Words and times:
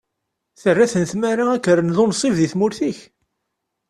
Terra-ten 0.61 1.03
tmara 1.11 1.43
ad 1.51 1.61
k-rren 1.65 1.93
d 1.95 1.97
unsib 2.03 2.33
deg 2.37 2.49
tmurt-ik. 2.51 2.99